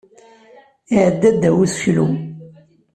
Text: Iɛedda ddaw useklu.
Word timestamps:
Iɛedda 0.95 1.29
ddaw 1.35 1.57
useklu. 1.65 2.05